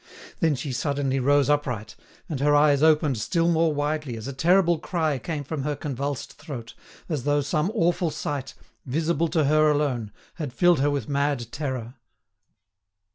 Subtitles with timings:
[0.39, 1.95] Then she suddenly rose upright,
[2.27, 6.39] and her eyes opened still more widely as a terrible cry came from her convulsed
[6.39, 6.73] throat,
[7.07, 11.97] as though some awful sight, visible to her alone, had filled her with mad terror.